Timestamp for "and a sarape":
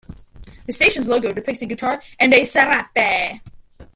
2.19-3.39